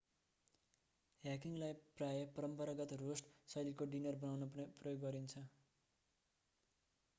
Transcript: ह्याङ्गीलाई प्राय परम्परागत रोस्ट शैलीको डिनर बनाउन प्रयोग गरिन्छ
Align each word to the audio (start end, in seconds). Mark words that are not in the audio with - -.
ह्याङ्गीलाई 1.23 1.75
प्राय 1.91 2.23
परम्परागत 2.37 2.97
रोस्ट 3.03 3.29
शैलीको 3.49 3.89
डिनर 3.93 4.19
बनाउन 4.19 4.49
प्रयोग 4.55 4.99
गरिन्छ 5.01 5.45